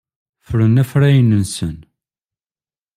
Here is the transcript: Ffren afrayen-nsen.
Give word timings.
Ffren 0.47 0.79
afrayen-nsen. 0.81 1.77